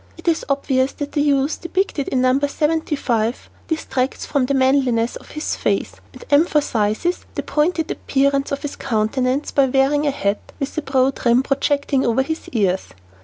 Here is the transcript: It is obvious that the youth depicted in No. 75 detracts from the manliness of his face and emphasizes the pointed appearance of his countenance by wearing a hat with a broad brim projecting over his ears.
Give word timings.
It 0.17 0.27
is 0.27 0.43
obvious 0.49 0.93
that 0.93 1.11
the 1.11 1.21
youth 1.21 1.61
depicted 1.61 2.07
in 2.07 2.21
No. 2.21 2.39
75 2.39 3.51
detracts 3.67 4.25
from 4.25 4.47
the 4.47 4.55
manliness 4.55 5.15
of 5.15 5.29
his 5.29 5.55
face 5.55 5.93
and 6.11 6.25
emphasizes 6.31 7.25
the 7.35 7.43
pointed 7.43 7.91
appearance 7.91 8.51
of 8.51 8.63
his 8.63 8.75
countenance 8.75 9.51
by 9.51 9.67
wearing 9.67 10.07
a 10.07 10.09
hat 10.09 10.53
with 10.59 10.75
a 10.75 10.81
broad 10.81 11.13
brim 11.21 11.43
projecting 11.43 12.03
over 12.03 12.23
his 12.23 12.49
ears. 12.49 12.87